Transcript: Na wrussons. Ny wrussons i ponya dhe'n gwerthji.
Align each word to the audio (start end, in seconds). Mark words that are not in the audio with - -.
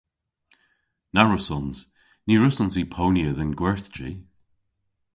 Na 1.13 1.21
wrussons. 1.25 1.77
Ny 2.25 2.33
wrussons 2.37 2.75
i 2.81 2.83
ponya 2.93 3.29
dhe'n 3.37 3.53
gwerthji. 3.59 4.11